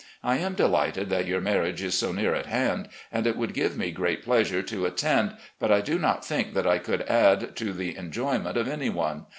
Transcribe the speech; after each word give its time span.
I 0.23 0.37
am 0.37 0.55
delighted 0.55 1.09
that 1.11 1.27
your 1.27 1.41
marriage 1.41 1.83
is 1.83 1.95
so 1.95 2.11
near 2.11 2.33
at 2.33 2.47
hand, 2.47 2.87
and 3.11 3.27
it 3.27 3.37
would 3.37 3.53
give 3.53 3.77
me 3.77 3.91
great 3.91 4.23
pleasure 4.23 4.63
to 4.63 4.87
attend, 4.87 5.37
but 5.59 5.71
I 5.71 5.81
do 5.81 5.99
not 5.99 6.25
think 6.25 6.55
that 6.55 6.65
I 6.65 6.79
could 6.79 7.03
add 7.03 7.55
to 7.57 7.71
the 7.71 7.95
enjoyment 7.95 8.57
of 8.57 8.67
any 8.67 8.89
one. 8.89 9.27